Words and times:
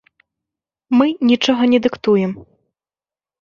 Мы 0.99 1.05
нічога 1.31 1.63
не 1.75 1.79
дыктуем. 1.87 2.31